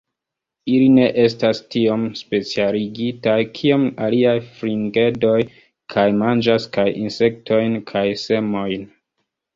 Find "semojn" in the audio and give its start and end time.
8.27-8.89